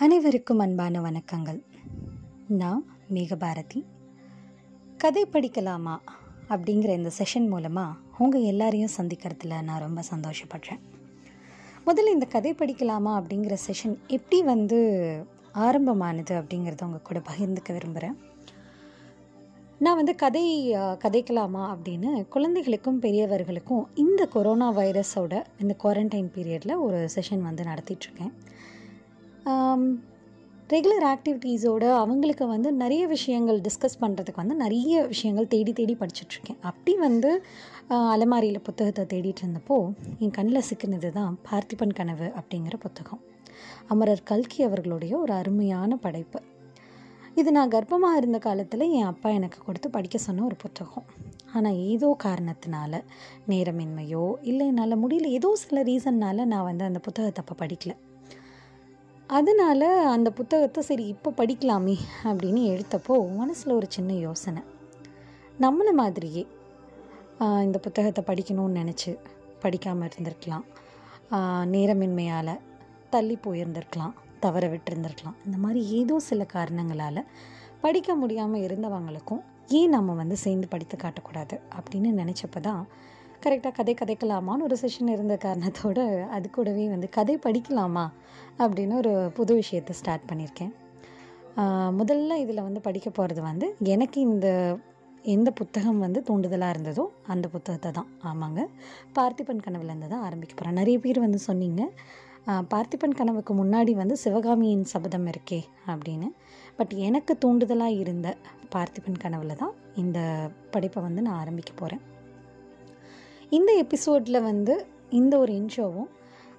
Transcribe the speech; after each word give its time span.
அனைவருக்கும் 0.00 0.58
அன்பான 0.58 1.00
வணக்கங்கள். 1.00 1.62
நான் 2.48 2.84
மேகபாரதி 3.14 3.84
கதை 4.96 5.26
படிக்கலாமா 5.32 5.96
அப்படிங்கிற 6.48 6.88
இந்த 6.88 7.10
செஷன் 7.18 7.48
மூலமாக 7.48 7.98
உங்கள் 8.18 8.40
எல்லாரையும் 8.40 8.90
சந்திக்கிறதுல 8.96 9.62
நான் 9.62 9.80
ரொம்ப 9.80 10.02
சந்தோஷப்படுறேன். 10.14 10.80
முதல்ல 11.86 12.12
இந்த 12.12 12.26
கதை 12.26 12.52
படிக்கலாமா 12.52 13.20
அப்படிங்கிற 13.20 13.56
செஷன் 13.66 13.96
எப்படி 14.06 14.42
வந்து 14.42 14.78
ஆரம்பமானது 15.52 16.34
அப்படிங்கிறத 16.40 16.84
உங்கள் 16.84 17.02
கூட 17.02 17.18
பகிர்ந்துக்க 17.18 17.72
விரும்புகிறேன் 17.72 18.18
நான் 19.78 19.96
வந்து 19.96 20.14
கதை 20.14 20.74
கதைக்கலாமா 20.76 21.76
அப்படின்னு 21.76 22.28
குழந்தைகளுக்கும் 22.28 23.00
பெரியவர்களுக்கும் 23.00 23.88
இந்த 23.94 24.26
கொரோனா 24.26 24.76
வைரஸோட 24.76 25.44
இந்த 25.60 25.76
குவாரண்டைன் 25.84 26.30
பீரியடில் 26.34 26.78
ஒரு 26.78 27.08
செஷன் 27.14 27.40
வந்து 27.40 27.64
நடத்திட்டுருக்கேன் 27.64 28.32
ரெகுலர் 30.72 31.04
ஆக்டிவிட்டீஸோட 31.10 31.84
அவங்களுக்கு 32.00 32.44
வந்து 32.52 32.70
நிறைய 32.80 33.02
விஷயங்கள் 33.12 33.58
டிஸ்கஸ் 33.66 33.98
பண்ணுறதுக்கு 34.00 34.40
வந்து 34.42 34.56
நிறைய 34.62 34.94
விஷயங்கள் 35.12 35.48
தேடி 35.54 35.72
தேடி 35.78 35.94
படிச்சுட்ருக்கேன். 36.00 36.58
அப்படி 36.70 36.92
வந்து 37.04 37.30
அலமாரியில் 38.14 38.66
புத்தகத்தை 38.66 39.04
தேடிட்டு 39.12 39.42
இருந்தப்போ 39.44 39.76
என் 40.24 40.34
கண்ணில் 40.38 40.66
சிக்கினது 40.68 41.10
தான் 41.18 41.32
பார்த்திபன் 41.46 41.94
கனவு 42.00 42.28
அப்படிங்கிற 42.40 42.76
புத்தகம். 42.84 43.22
அமரர் 43.94 44.22
கல்கி 44.30 44.60
அவர்களுடைய 44.68 45.12
ஒரு 45.22 45.34
அருமையான 45.40 45.96
படைப்பு. 46.04 46.40
இது 47.40 47.50
நான் 47.56 47.72
கர்ப்பமாக 47.76 48.18
இருந்த 48.20 48.40
காலத்தில் 48.48 48.84
என் 48.98 49.08
அப்பா 49.12 49.30
எனக்கு 49.38 49.58
கொடுத்து 49.66 49.90
படிக்க 49.96 50.18
சொன்ன 50.26 50.44
ஒரு 50.50 50.58
புத்தகம். 50.64 51.06
ஆனால் 51.54 51.80
ஏதோ 51.92 52.10
காரணத்தினால 52.26 53.00
நேரமின்மையோ 53.52 54.26
இல்லை 54.50 54.66
என்னால் 54.72 55.02
முடியல 55.04 55.30
ஏதோ 55.38 55.50
சில 55.64 55.82
ரீசன்னால் 55.90 56.48
நான் 56.52 56.68
வந்து 56.70 56.86
அந்த 56.90 57.02
புத்தகத்தை 57.08 57.42
அப்போ 57.44 57.56
படிக்கலை. 57.64 57.96
அதனால் 59.36 59.88
அந்த 60.12 60.28
புத்தகத்தை 60.36 60.80
சரி 60.88 61.04
இப்போ 61.14 61.30
படிக்கலாமே 61.40 61.96
அப்படின்னு 62.28 62.60
எடுத்தப்போ 62.72 63.14
மனசில் 63.40 63.74
ஒரு 63.78 63.88
சின்ன 63.96 64.12
யோசனை. 64.26 64.62
நம்மளை 65.64 65.92
மாதிரியே 66.00 66.42
இந்த 67.66 67.78
புத்தகத்தை 67.86 68.22
படிக்கணும்னு 68.30 68.78
நினச்சி 68.80 69.10
படிக்காமல் 69.64 70.08
இருந்திருக்கலாம். 70.08 70.64
நேரமின்மையால் 71.74 72.54
தள்ளி 73.14 73.36
போயிருந்திருக்கலாம் 73.46 74.14
தவற 74.44 74.64
விட்டுருந்துருக்கலாம். 74.72 75.38
இந்த 75.46 75.56
மாதிரி 75.64 75.80
ஏதோ 75.98 76.16
சில 76.30 76.42
காரணங்களால் 76.56 77.22
படிக்க 77.84 78.16
முடியாமல் 78.22 78.64
இருந்தவங்களுக்கும் 78.66 79.42
ஏன் 79.78 79.94
நம்ம 79.96 80.14
வந்து 80.22 80.36
சேர்ந்து 80.44 80.66
படித்து 80.74 80.96
காட்டக்கூடாது 81.04 81.56
அப்படின்னு 81.78 82.10
நினச்சப்ப 82.20 82.60
தான் 82.68 82.82
கரெக்டாக 83.42 83.74
கதை 83.76 83.92
கதைக்கலாமான்னு 83.94 84.66
ஒரு 84.68 84.76
செஷன் 84.82 85.10
இருந்த 85.10 85.34
காரணத்தோட 85.44 85.98
அது 86.26 86.46
கூடவே 86.50 86.84
வந்து 86.88 87.08
கதை 87.08 87.34
படிக்கலாமா 87.46 88.04
அப்படின்னு 88.58 88.94
ஒரு 88.94 89.12
புது 89.34 89.54
விஷயத்தை 89.54 89.94
ஸ்டார்ட் 89.94 90.28
பண்ணியிருக்கேன் 90.30 90.72
முதல்ல 92.00 92.32
இதில் 92.42 92.66
வந்து 92.66 92.80
படிக்க 92.80 93.08
போகிறது 93.10 93.42
வந்து 93.42 93.66
எனக்கு 93.94 94.18
இந்த 94.20 94.48
எந்த 95.24 95.50
புத்தகம் 95.50 95.98
வந்து 95.98 96.20
தூண்டுதலாக 96.28 96.74
இருந்ததோ 96.74 97.04
அந்த 97.26 97.46
புத்தகத்தை 97.48 97.90
தான். 97.92 98.08
ஆமாங்க. 98.24 98.60
பார்த்திபன் 99.16 99.64
கனவுலேருந்து 99.66 100.08
தான் 100.08 100.24
ஆரம்பிக்க 100.28 100.52
போகிறேன் 100.54 100.78
நிறைய 100.80 100.98
பேர் 100.98 101.18
வந்து 101.18 101.38
சொன்னீங்க. 101.38 101.82
பார்த்திபன் 102.72 103.16
கனவுக்கு 103.20 103.54
முன்னாடி 103.54 103.92
வந்து 103.94 104.16
சிவகாமியின் 104.16 104.84
சபதம் 104.92 105.26
இருக்கே 105.26 105.60
அப்படின்னு. 105.92 106.28
பட் 106.76 106.94
எனக்கு 107.08 107.34
தூண்டுதலாக 107.44 108.00
இருந்த 108.04 108.36
பார்த்திபன் 108.74 109.22
கனவுல 109.24 109.56
தான் 109.62 109.74
இந்த 109.96 110.20
படிப்பை 110.70 111.02
வந்து 111.02 111.22
நான் 111.22 111.40
ஆரம்பிக்க 111.42 111.72
போகிறேன் 111.76 112.04
இந்த 113.56 113.76
எபிசோடில் 113.76 114.40
வந்து 114.40 114.86
இந்த 115.10 115.38
ஒரு 115.38 115.52
இன்ட்ரோவும் 115.52 116.08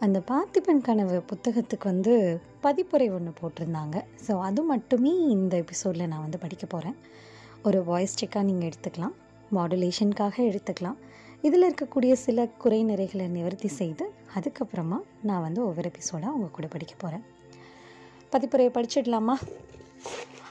அந்த 0.00 0.22
பார்த்திபன் 0.28 0.80
கனவு 0.80 1.16
புத்தகத்துக்கு 1.30 1.84
வந்து 1.84 2.40
பதிப்புரை 2.62 3.06
ஒன்று 3.16 3.32
போட்டிருந்தாங்க. 3.40 3.96
ஸோ 4.26 4.32
அது 4.40 4.62
மட்டுமே 4.62 5.12
இந்த 5.26 5.56
எபிசோடில் 5.56 6.08
நான் 6.08 6.20
வந்து 6.20 6.38
படிக்க 6.38 6.66
போகிறேன் 6.66 6.96
ஒரு 7.62 7.84
வாய்ஸ் 7.84 8.16
செக்காக 8.20 8.42
நீங்கள் 8.42 8.68
எடுத்துக்கலாம். 8.70 9.14
மாடுலேஷனுக்காக 9.56 10.36
எடுத்துக்கலாம். 10.50 10.98
இதில் 11.42 11.66
இருக்கக்கூடிய 11.68 12.12
சில 12.12 12.46
குறை 12.46 12.84
நிறைகளை 12.84 13.28
நிவர்த்தி 13.28 13.68
செய்து 13.68 14.12
அதுக்கப்புறமா 14.34 14.98
நான் 15.22 15.44
வந்து 15.46 15.62
ஒவ்வொரு 15.64 15.90
எபிசோடாக 15.92 16.34
உங்கள் 16.36 16.50
கூட 16.50 16.66
படிக்க 16.66 16.94
போகிறேன் 16.98 17.24
பதிப்புரையை 18.32 18.72
படிச்சிடலாமா? 18.76 19.36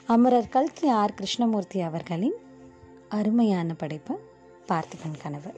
அமரர் 0.06 0.48
கல்கி 0.48 0.88
ஆர் 0.88 1.14
கிருஷ்ணமூர்த்தி 1.14 1.80
அவர்களின் 1.80 2.36
அருமையான 3.08 3.72
படைப்பு 3.74 4.16
பார்த்திபன் 4.68 5.22
கனவு. 5.22 5.52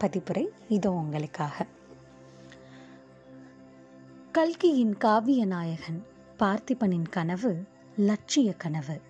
பதிப்புரை 0.00 0.46
இதோ 0.68 0.90
உங்களுக்காக. 0.90 1.66
கல்கியின் 4.32 4.96
காவிய 4.96 5.46
நாயகன் 5.46 6.02
பார்த்திபனின் 6.38 7.08
கனவு 7.10 7.62
லட்சிய 7.96 8.52
கனவு. 8.52 9.00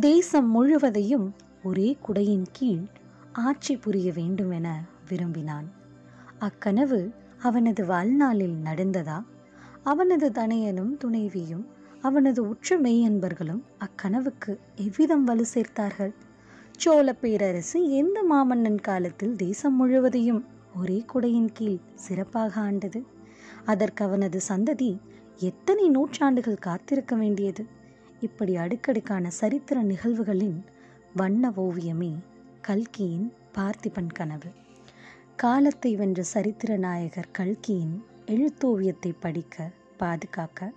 தேசம் 0.00 0.50
முழுவதையும் 0.50 1.34
ஒரே 1.62 1.96
குடையின் 2.06 2.46
கீழ் 2.52 2.84
ஆட்சி 3.32 3.76
புரிய 3.76 4.12
வேண்டுமென 4.12 4.84
விரும்பினான். 5.08 5.72
அக்கனவு 6.40 7.14
அவனது 7.38 7.86
வாழ்நாளில் 7.86 8.56
நடந்ததா? 8.64 9.24
அவனது 9.82 10.30
தனையனும் 10.30 10.96
துணைவியும் 10.96 11.66
அவனது 12.02 12.48
உற்ற 12.48 12.80
மெய்யன்பர்களும் 12.80 13.62
அக்கனவுக்கு 13.78 14.58
எவ்விதம் 14.74 15.24
வலு 15.24 15.44
சேர்த்தார்கள்? 15.54 16.14
சோழ 16.82 17.12
பேரரசு 17.12 17.78
எந்த 17.90 18.18
மாமன்னன் 18.30 18.80
காலத்தில் 18.80 19.32
தேசம் 19.36 19.76
முழுவதையும் 19.76 20.44
ஒரே 20.76 20.98
குடையின் 21.12 21.48
கீழ் 21.52 21.80
சிறப்பாக 21.94 22.60
ஆண்டது. 22.60 23.00
அதற்கு 23.64 24.04
அவனது 24.04 24.40
சந்ததி 24.48 24.90
எத்தனை 25.38 25.88
நூற்றாண்டுகள் 25.88 26.58
காத்திருக்க 26.58 27.16
வேண்டியது? 27.16 27.64
இப்படி 28.20 28.56
அடுக்கடுக்கான 28.56 29.30
சரித்திர 29.30 29.82
நிகழ்வுகளின் 29.82 30.60
வண்ண 31.14 31.50
ஓவியமே 31.56 32.12
கல்கியின் 32.60 33.28
பார்த்திபன் 33.54 34.12
கனவு. 34.12 34.52
காலத்தை 35.36 35.96
வென்ற 35.96 36.22
சரித்திர 36.34 36.76
நாயகர் 36.76 37.30
கல்கியின் 37.32 37.94
எழுத்தோவியத்தை 38.26 39.14
படிக்க 39.20 39.70
பாதுகாக்க 39.96 40.72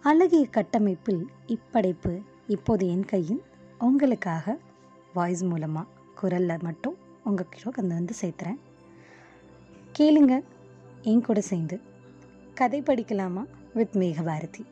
அழகிய 0.00 0.44
கட்டமைப்பில் 0.50 1.24
இப்படைப்பு 1.46 2.14
இப்போது 2.46 2.86
என் 2.88 3.04
கையில். 3.04 3.42
உங்களுக்காக 3.78 4.58
வாய்ஸ் 5.14 5.42
மூலமாக 5.42 5.88
குரலில் 6.14 6.62
மட்டும் 6.62 6.96
உங்கள் 7.24 7.46
கிட்ட 7.50 7.70
கொண்டு 7.70 7.94
வந்து 7.94 8.14
சேர்த்துறேன். 8.20 8.58
கேளுங்க 9.98 10.44
என் 11.02 11.22
கூட 11.22 11.40
சேர்ந்து. 11.40 11.80
கதை 12.54 12.82
படிக்கலாமா? 12.82 13.44
வித் 13.74 13.96
மேகபாரதி. 13.96 14.64